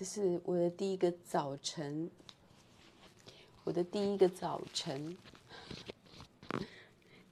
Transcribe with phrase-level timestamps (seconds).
[0.00, 2.10] 这是我的第一个早晨，
[3.64, 5.14] 我的第一个早晨。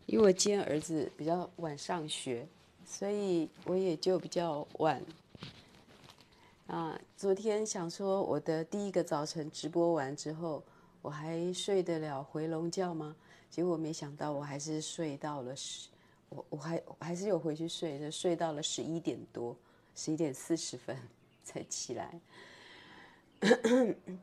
[0.04, 2.46] 因为我今天儿子比较晚上学，
[2.84, 5.02] 所以我也就比较晚。
[6.66, 10.62] 啊，昨天想说我的第一个早晨直播完之后，
[11.00, 13.16] 我还睡得了回笼觉吗？
[13.50, 15.88] 结果没想到我还是睡到了十，
[16.28, 19.56] 我我还我还是有回去睡，就睡到了十一点多，
[19.96, 20.94] 十一点四十分
[21.42, 22.20] 才起来。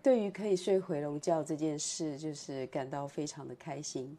[0.03, 4.17] 对于可以睡回笼觉这件事，就是感到非常的开心。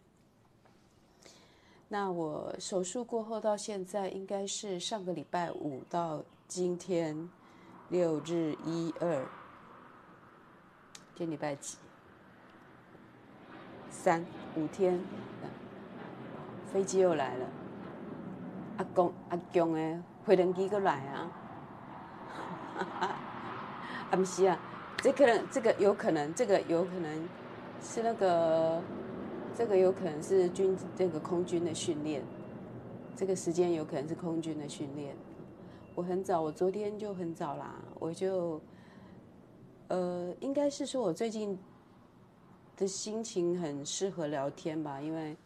[1.88, 7.28] 那我手术过后到现在，应该是上个礼拜五到今天
[7.90, 9.24] 六日一二，
[11.14, 11.76] 今天礼拜几？
[13.90, 14.24] 三
[14.56, 15.00] 五天，
[16.72, 17.46] 飞机又来了。
[18.78, 21.30] 阿公阿公诶，回轮机又来啊！
[24.10, 24.58] 啊不是啊。
[25.06, 27.28] 这可能，这个有可能，这个有可能
[27.80, 28.82] 是那个，
[29.56, 32.24] 这个有可能是军这个空军的训练，
[33.14, 35.16] 这个时间有可能是空军的训练。
[35.94, 38.60] 我很早，我昨天就很早啦，我就，
[39.86, 41.56] 呃，应该是说我最近
[42.76, 45.36] 的心情很适合聊天吧，因为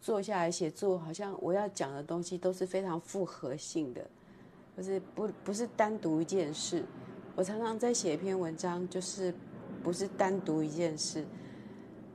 [0.00, 4.08] 坐下来写作，好像我要讲的东西都是非常复合性的，
[4.76, 6.84] 就是不不是单独一件事。
[7.36, 9.34] 我常常在写一篇文章，就是
[9.82, 11.26] 不是单独一件事，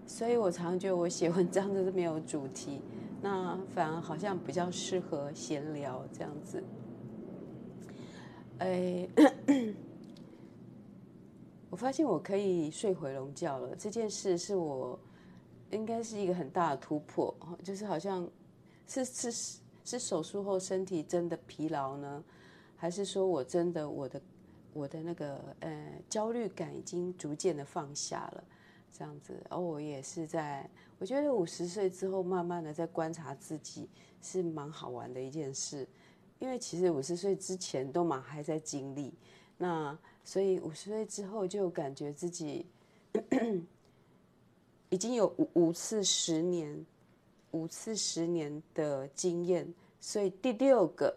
[0.08, 2.80] 所以我常常觉得我写文章就是没有主题，
[3.22, 6.64] 那反而好像比较适合闲聊这样子。
[8.60, 9.10] 哎，
[11.70, 14.98] 我发现我可以睡回笼觉了，这件事是我
[15.72, 18.26] 应该是一个很大的突破，就是好像
[18.88, 22.24] 是是是手术后身体真的疲劳呢，
[22.78, 24.22] 还是说我真的我的。
[24.80, 28.44] 我的那个呃焦虑感已经逐渐的放下了，
[28.98, 33.90] 这样子，而我也是在，我觉得五十岁之后，慢慢的在观察自己，
[34.22, 35.86] 是蛮好玩的一件事，
[36.40, 39.14] 因为其实五十岁之前都蛮还在经历，
[39.58, 42.66] 那所以五十岁之后就感觉自己
[44.90, 46.86] 已经有五五次十年，
[47.52, 49.68] 五次十年的经验，
[50.00, 51.14] 所以第六个。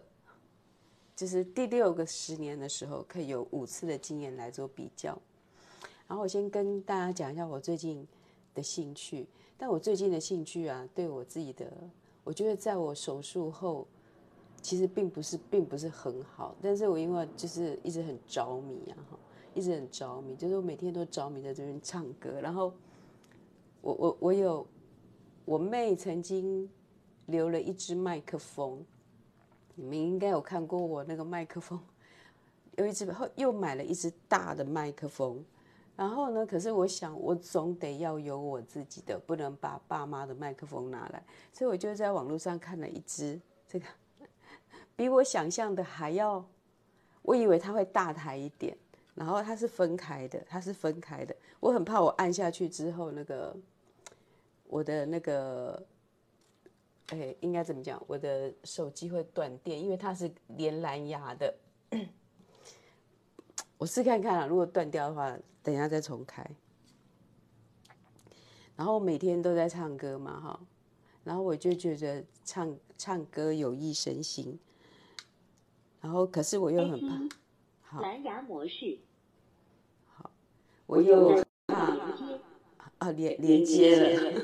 [1.15, 5.17] 就是第六个十年的时候，可以有五次的经验来做比较。
[6.07, 8.07] 然后我先跟大家讲一下我最近
[8.53, 9.27] 的兴趣。
[9.55, 11.71] 但我最近的兴趣啊，对我自己的，
[12.23, 13.87] 我觉得在我手术后，
[14.61, 16.55] 其实并不是并不是很好。
[16.61, 19.17] 但是我因为就是一直很着迷啊，哈，
[19.53, 22.41] 一直很着迷，就是我每天都着迷在这边唱歌。
[22.41, 22.73] 然后
[23.81, 24.67] 我我我有
[25.45, 26.67] 我妹曾经
[27.27, 28.83] 留了一支麦克风。
[29.75, 31.79] 你们应该有看过我那个麦克风，
[32.77, 35.43] 有一支后又买了一只大的麦克风，
[35.95, 43.85] 然后呢，可是我想我总得要有我自己的，不能把爸妈的麦克风拿来，所以我就在网络上看了一支这个，
[44.95, 46.45] 比我想象的还要，
[47.23, 48.77] 我以为它会大台一点，
[49.15, 53.55] 然后它是分开的，它是分开的，我很怕我按下去之后那个
[54.67, 55.83] 我的那个。
[57.07, 58.01] 哎，应该怎么讲？
[58.07, 61.53] 我的手机会断电，因为它是连蓝牙的。
[63.77, 66.45] 我试看看啊，如果断掉的话，等一下再重开。
[68.75, 70.59] 然后每天都在唱歌嘛，哈。
[71.23, 74.57] 然后我就觉得唱唱歌有益身心。
[76.01, 77.37] 然后可是我又很怕。
[77.81, 78.01] 好。
[78.01, 78.97] 蓝牙模式。
[80.07, 80.31] 好，
[80.85, 81.95] 我又怕
[82.97, 84.41] 啊，连连接了。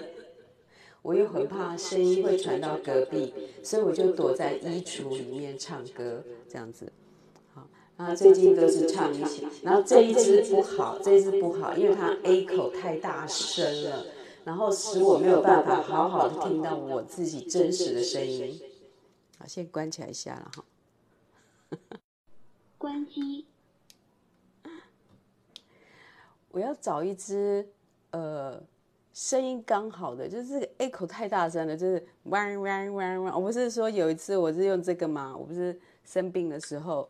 [1.02, 3.34] 我又很怕声音会传到隔壁，
[3.64, 6.92] 所以我就躲在衣橱里面唱歌，这样子。
[7.54, 14.06] 好，然后最近都是唱一些，然后这一支不好，这一支不好，因为它 A 口太大声了，
[14.44, 18.60] 然后使我没有办法好好的听到我自己真实的声音。
[19.38, 20.66] 好，先关起来一下了哈。
[22.78, 23.46] 关机。
[26.52, 27.70] 我要找一支
[28.12, 28.62] 呃。
[29.20, 33.36] 声音刚好的，就是这个 A 口太大声了，就是汪汪汪汪。
[33.36, 35.36] 我不是说有一次我是用这个吗？
[35.38, 37.10] 我不是生病的时候。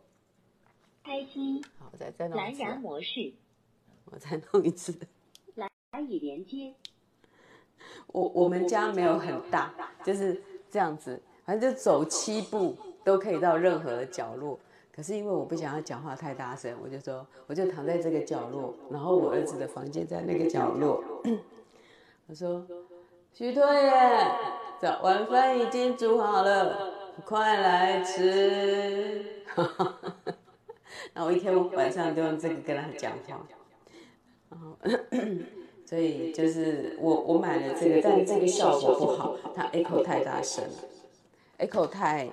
[1.04, 1.64] 开机。
[1.78, 2.64] 好，再再弄一次。
[2.64, 3.32] 蓝牙模式。
[4.06, 4.92] 我再弄一次。
[5.54, 6.74] 蓝牙已连接。
[8.08, 9.72] 我我们家没有很大，
[10.04, 10.42] 就是
[10.72, 14.58] 这样子，反正就走七步都可以到任何的角落。
[14.92, 21.04] 可是因为我不想要讲话太大声，我就说我就躺在这个角落，然后我儿子的房间在那个角落。
[22.30, 22.64] 我说
[23.34, 23.92] ：“许托耶，
[24.80, 26.94] 早晚饭已经煮好了，
[27.26, 29.44] 快来吃。
[31.12, 33.48] ”然后我一天晚上就用这个跟他讲话，
[34.50, 34.78] 然后，
[35.88, 40.78] 所以就是我我买了这个，但这个效果不好，它 echo 太大声了
[41.58, 42.32] ，echo 太，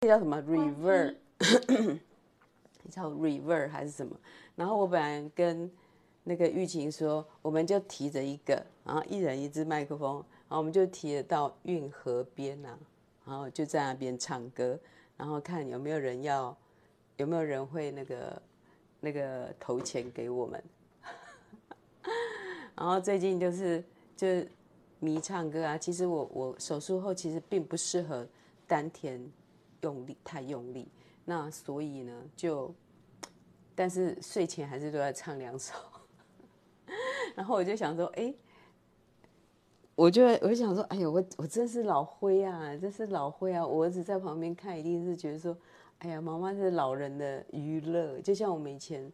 [0.00, 1.14] 这叫什么 reverb，
[2.90, 4.16] 叫 reverb 还是什么？
[4.56, 5.70] 然后我本来跟
[6.24, 10.16] 那个玉琴说，我们就提着一个，然后一人一支麦克风，
[10.48, 12.78] 然后我们就提着到运河边呐、啊，
[13.26, 14.78] 然后就在那边唱歌，
[15.16, 16.56] 然后看有没有人要，
[17.18, 18.42] 有没有人会那个
[19.00, 20.64] 那个投钱给我们。
[22.74, 23.84] 然后最近就是
[24.16, 24.26] 就
[25.00, 28.26] 迷唱歌啊，其实我我手术后其实并不适合
[28.66, 29.20] 丹田
[29.82, 30.88] 用力太用力，
[31.24, 32.74] 那所以呢就。
[33.76, 35.74] 但是睡前还是都要唱两首，
[37.34, 38.34] 然后我就想说，哎，
[39.96, 43.66] 我就我就想说，哎呦，我我真是老灰啊，真是老灰啊！
[43.66, 45.56] 我儿子在旁边看，一定是觉得说，
[45.98, 49.10] 哎呀，妈妈是老人的娱乐，就像我们以前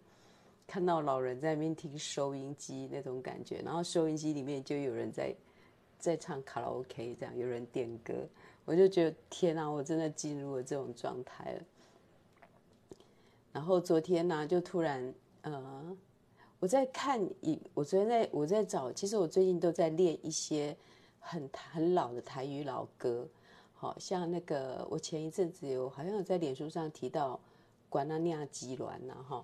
[0.66, 5.34] 看到老人在那边听收音机那种感觉，然后收音机里面就有人在
[5.98, 8.14] 在唱卡拉 OK，这样有人点歌，
[8.64, 11.60] 我就觉得天哪，我真的进入了这种状态了。
[13.52, 15.12] 然后昨天呢、就突然，
[15.42, 15.96] 呃，
[16.60, 20.76] 我在看一，我昨天在我在找，其实我最近都在练一些
[21.18, 23.26] 很很老的台语老歌，
[23.72, 27.36] 好像那个我前一阵子有好像有在脸书上提到
[27.88, 29.42] 《关那尼亚吉鸾》呐，哈，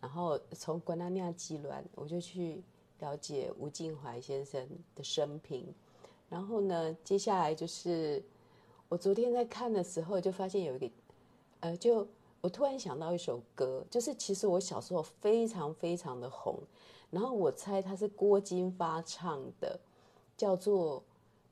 [0.00, 2.62] 然后从《关那尼亚吉鸾》我就去
[3.00, 4.64] 了解吴静怀先生
[4.94, 5.66] 的生平，
[6.28, 8.22] 然后呢，接下来就是
[8.88, 10.90] 我昨天在看的时候就发现有一个，
[11.58, 12.06] 呃，就。
[12.42, 16.58] 我突然想到一首歌，就是其实我小时候非常非常的红，
[17.08, 19.78] 然后我猜它是郭金发唱的，
[20.36, 21.00] 叫做《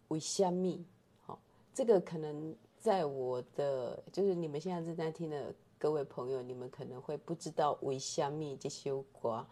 [0.09, 0.79] 为虾米》。
[1.25, 1.39] 好，
[1.73, 9.47] 这个可能在我的就是你们现在正在听的各位朋友，你们可能会不知道《为虾米》这首歌，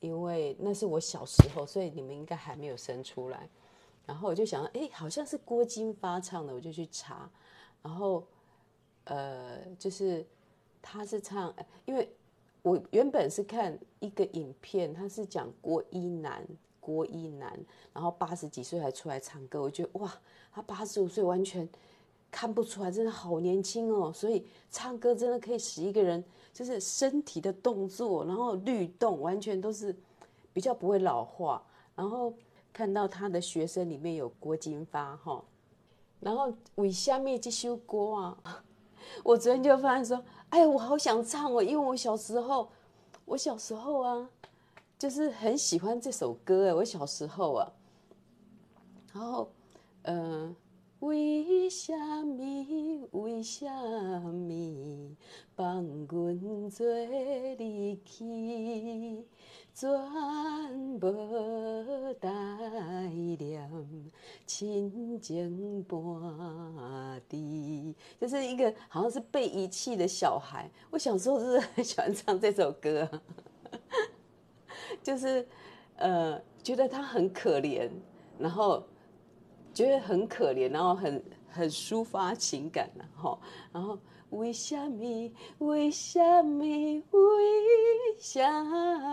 [0.00, 3.48] 因为那是我小时候，所以你们应该还没有生出来。
[4.04, 7.30] 然后我就想，哎，好像是郭金发唱的，我就去查，
[7.80, 8.26] 然后
[9.04, 10.22] 呃，就是。
[10.82, 11.54] 他是唱，
[11.84, 12.08] 因为
[12.62, 16.46] 我原本是看一个影片，他是讲郭一男，
[16.80, 17.58] 郭一男，
[17.92, 20.12] 然后八十几岁还出来唱歌，我觉得哇，
[20.52, 21.68] 他八十五岁完全
[22.30, 24.12] 看不出来，真的好年轻哦。
[24.12, 26.22] 所以唱歌真的可以使一个人，
[26.52, 29.94] 就是身体的动作，然后律动，完全都是
[30.52, 31.62] 比较不会老化。
[31.96, 32.32] 然后
[32.72, 35.44] 看到他的学生里面有郭金发哈，
[36.20, 38.64] 然后为什么这首歌啊？
[39.24, 40.22] 我昨天就发现说。
[40.50, 42.68] 哎，我好想唱哦，因为我小时候，
[43.24, 44.28] 我小时候啊，
[44.98, 47.72] 就是很喜欢这首歌哎，我小时候啊，
[49.12, 49.52] 然后，
[50.02, 50.54] 呃。
[51.00, 51.96] 为什
[52.26, 53.08] 么？
[53.12, 55.16] 为什么
[55.56, 56.86] 放阮做
[57.56, 59.24] 离去，
[59.74, 59.88] 全
[61.00, 62.28] 无代
[63.08, 63.70] 念，
[64.46, 67.94] 亲情半滴。
[68.20, 70.70] 就是一个好像是被遗弃的小孩。
[70.90, 73.08] 我小时候是很喜欢唱这首歌，
[75.02, 75.46] 就是
[75.96, 77.88] 呃，觉得他很可怜，
[78.38, 78.82] 然后。
[79.72, 83.38] 觉得很可怜，然后很很抒发情感，然后
[83.72, 83.96] 然后
[84.30, 85.32] 为什么？
[85.58, 86.64] 为什么？
[86.64, 87.02] 为
[88.18, 88.40] 什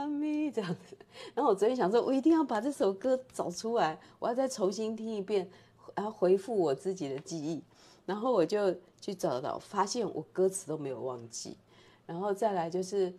[0.09, 0.51] 么？
[0.51, 0.97] 这样子。
[1.33, 5.49] 然后我昨天想说，我一定要把这首歌找出来，我要再重新听一遍，
[5.97, 7.63] 要回复我自己的记忆。
[8.05, 11.57] 然后我就去找到，发现我歌词都没有忘记。
[12.05, 13.13] 然后再来就是，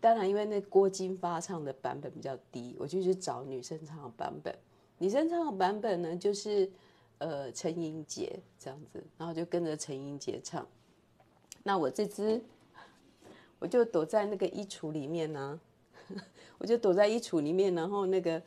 [0.00, 4.52] 当然因为那郭金发唱的版本比较低，我就去找女生唱的版本。
[4.98, 6.68] 女生唱的版本呢，就是，
[7.18, 10.66] 呃，陈英杰这样子，然后就跟着陈英杰唱。
[11.64, 12.40] 那我这只，
[13.58, 15.58] 我就躲在那个衣橱里面呢、
[16.14, 16.20] 啊，
[16.58, 18.40] 我就躲在衣橱里面，然后那个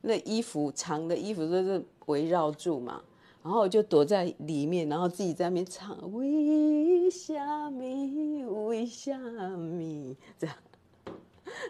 [0.00, 3.02] 那衣服长的衣服都是围绕住嘛，
[3.42, 7.34] 然后我就躲在里面，然后自己在那边唱，为什
[7.70, 8.66] 么？
[8.66, 10.16] 为什么？
[10.38, 10.56] 这样，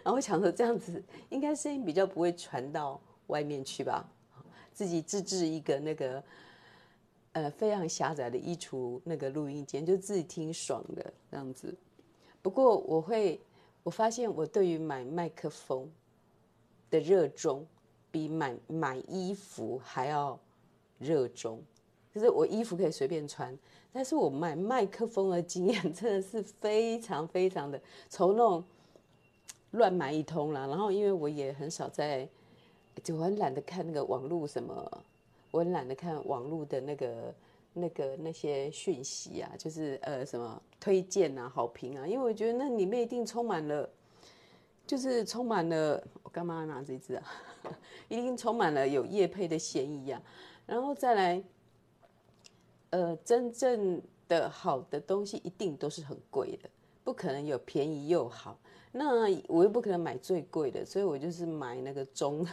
[0.03, 4.09] 然后我想说这样子应该声音比较不会传到外面去吧。
[4.71, 6.23] 自己自制一个那个，
[7.33, 11.75] 呃，非常狭窄的衣橱那个录音间，就自己听爽的这样子。
[12.41, 13.39] 不过我会，
[13.83, 15.91] 我发现我对于买麦克风
[16.89, 17.65] 的热衷，
[18.11, 20.39] 比买买衣服还要
[20.97, 21.61] 热衷。
[22.13, 23.57] 就是我衣服可以随便穿，
[23.91, 28.63] 但是我买麦克风的经验 真的是非常非常的，从那种
[29.71, 30.67] 乱买一通啦。
[30.67, 32.27] 然后因为我也很少在。
[33.03, 35.03] 就我很懒得看那个网络什么，
[35.53, 37.35] 我很懒得看网络的那个
[37.73, 43.87] 那个那些讯息啊，就是呃什么推荐啊、好评啊，因为我觉得那里面一定充满了，
[44.87, 47.23] 就是充满了我干嘛拿这支啊？
[48.09, 50.19] 一定充满了有业配的嫌疑啊，
[50.65, 51.43] 然后再来，
[52.89, 56.69] 呃，真正的好的东西一定都是很贵的，
[57.03, 58.57] 不可能有便宜又好。
[58.91, 62.43] 那我又不可能买最贵的，所以我就是买那个中。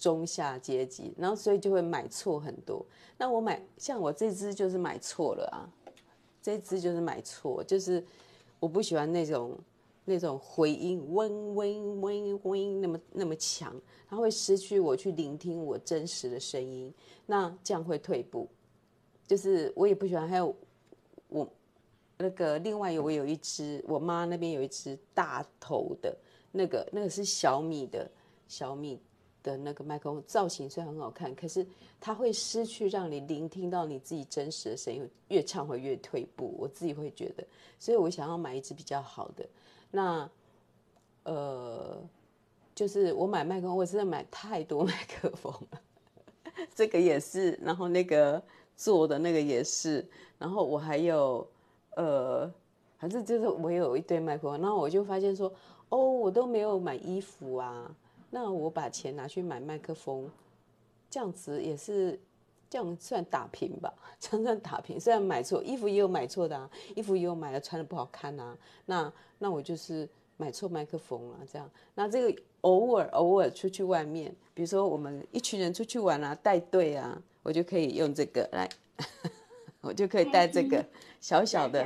[0.00, 2.84] 中下阶级，然后所以就会买错很多。
[3.18, 5.68] 那我买像我这支就是买错了啊，
[6.40, 8.02] 这支就是买错，就是
[8.58, 9.58] 我不喜欢那种
[10.06, 13.78] 那种回音，嗡嗡嗡嗡那么那么强，
[14.08, 16.92] 它会失去我去聆听我真实的声音，
[17.26, 18.48] 那这样会退步。
[19.26, 20.26] 就是我也不喜欢。
[20.26, 20.56] 还有
[21.28, 21.46] 我
[22.16, 26.16] 那个另外有我有一支，我妈那边有一支大头的，
[26.52, 28.10] 那个那个是小米的
[28.48, 28.98] 小米。
[29.42, 31.66] 的那个麦克风造型虽然很好看，可是
[32.00, 36.54] 它会失去让你聆听到你自己真实的声音，越唱会越退步。
[36.58, 37.44] 我自己会觉得，
[37.78, 39.46] 所以我想要买一支比较好的。
[39.90, 40.30] 那
[41.24, 42.02] 呃，
[42.74, 45.80] 就是我买麦克风，我真的买太多麦克风了。
[46.74, 48.42] 这个也是，然后那个
[48.76, 50.06] 做的那个也是，
[50.38, 51.46] 然后我还有
[51.96, 52.52] 呃，
[52.98, 55.52] 反正就是我有一堆麦克风，然后我就发现说，
[55.88, 57.94] 哦，我都没有买衣服啊。
[58.30, 60.30] 那我把钱拿去买麦克风，
[61.10, 62.18] 这样子也是
[62.68, 63.92] 这样算打平吧？
[64.20, 65.00] 这样算打平。
[65.00, 68.56] 虽然买错衣服也有买错的啊，衣服也有买了穿的不好看啊。
[68.86, 71.68] 那那我就是买错麦克风了，这样。
[71.96, 78.68] 那这个偶尔偶尔出去外面，比如说我们一群人出去玩啊，带队啊，我就可以用这个来，
[79.82, 80.84] 我就可以带这个
[81.20, 81.84] 小小的，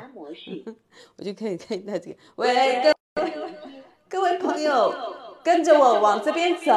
[1.16, 2.16] 我就可以可以带这个。
[2.36, 2.82] 喂，
[3.14, 3.32] 各位
[4.10, 4.92] 各位朋友。
[5.44, 6.72] 跟着我往这边走，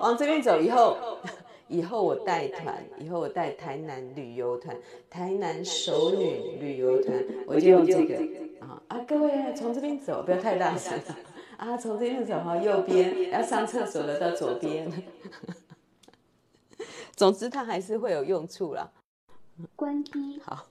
[0.00, 0.60] 往这边走。
[0.60, 0.96] 以后，
[1.66, 4.76] 以后我带团，以后我带台南旅游团，
[5.10, 8.14] 台南熟女旅游团，我就用这个
[8.64, 8.98] 啊啊！
[9.08, 10.96] 各位从这边走，不要太大声
[11.58, 11.76] 啊！
[11.76, 14.88] 从这边走哈，右边要上厕所的到左边。
[17.16, 18.92] 总之，它还是会有用处啦。
[19.74, 20.40] 关机。
[20.44, 20.66] 好，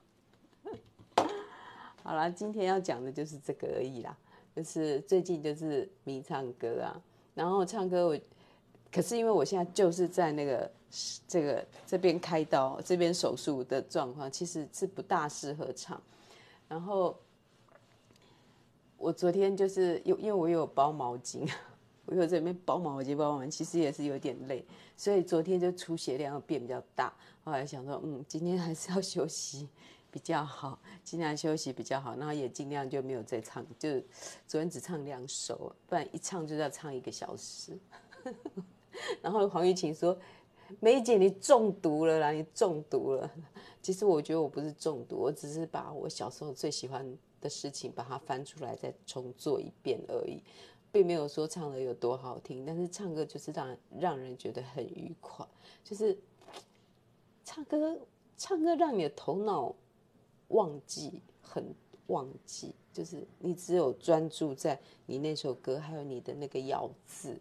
[2.03, 4.15] 好了，今天要讲的就是这个而已啦。
[4.55, 7.01] 就是最近就是迷唱歌啊。
[7.35, 8.19] 然后唱歌，我
[8.91, 10.71] 可是因为我现在就是在那个
[11.27, 16.01] 这个这边开刀、这边手术的状况，其实是不大适合唱。
[16.67, 17.15] 然后
[18.97, 21.47] 我昨天就是有，因为我有包毛巾，
[22.07, 24.65] 我有在这边包毛巾、包完，其实也是有点累，
[24.95, 27.13] 所以昨天就出血量变比较大。
[27.43, 29.67] 后来想说，嗯，今天还是要休息。
[30.15, 33.99] 比较好，尽量休息比较好，然后也尽量就没有再唱，就
[34.47, 37.77] 昨天只唱两首，不然一唱就要唱一个小时。
[39.21, 40.17] 然后黄玉琴说
[40.79, 43.29] ：“梅姐，你中毒了啦，你中毒了。”
[43.83, 47.05] 其实我觉得我不是中毒，我只是把我小时候最喜欢
[47.41, 50.41] 的事情把它翻出来再重做一遍而已，
[50.93, 52.65] 并没有说唱的有多好听。
[52.65, 55.45] 但是唱歌就是让让人觉得很愉快，
[55.83, 56.17] 就是
[57.43, 57.99] 唱歌
[58.37, 59.75] 唱歌让你的头脑。
[60.49, 61.73] 忘记很
[62.07, 67.39] 忘记，就是你只有专注在你那首歌，还有你的那个咬字，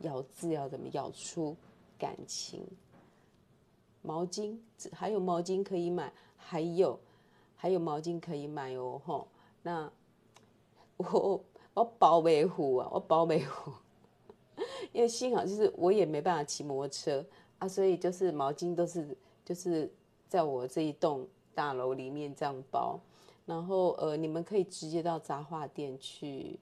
[0.00, 1.56] 咬字要怎么咬出
[1.98, 2.62] 感情。
[4.02, 4.58] 毛巾
[4.92, 6.98] 还有毛巾可以买，还有
[7.56, 9.28] 还有毛巾可以买哦吼。
[9.62, 9.90] 那
[10.98, 11.42] 我
[11.72, 13.72] 我包维护啊，我包维护，
[14.92, 17.24] 因为幸好就是我也没办法骑摩托车
[17.58, 19.90] 啊，所以就是毛巾都是就是
[20.28, 21.26] 在我这一栋。
[21.54, 23.00] 大楼里面这样包，
[23.46, 26.58] 然后呃，你们可以直接到杂货店去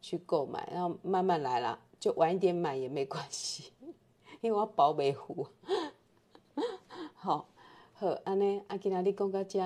[0.00, 3.72] 去购买，然后慢慢来啦，就晚一点买也没关系，
[4.40, 5.46] 因为我要保维护。
[7.14, 7.46] 好，
[7.94, 9.58] 好，安尼啊，今仔日讲到这，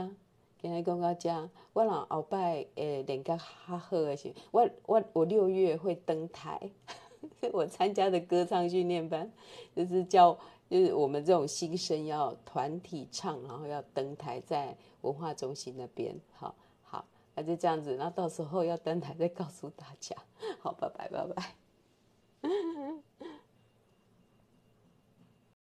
[0.61, 6.71] 今仔日讲到这，我让后摆诶练个较好的是，我我我六月会登台，
[7.53, 9.31] 我参加的歌唱训练班
[9.75, 10.39] 就是叫。
[10.69, 20.15] 就是我们这种新生要团体唱，然后要登台在文化中心那边，好好，那就这样子，那到时候要登台再告诉大家，
[20.61, 21.55] 好，拜拜，拜拜。